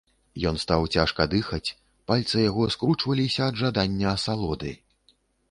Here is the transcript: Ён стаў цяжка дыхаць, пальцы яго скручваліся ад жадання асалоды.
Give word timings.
Ён 0.51 0.55
стаў 0.61 0.85
цяжка 0.95 1.27
дыхаць, 1.33 1.73
пальцы 2.13 2.41
яго 2.49 2.63
скручваліся 2.77 3.41
ад 3.51 3.61
жадання 3.63 4.11
асалоды. 4.17 4.75